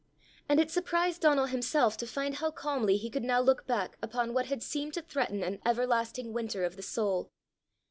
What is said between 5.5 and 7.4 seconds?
everlasting winter of the soul.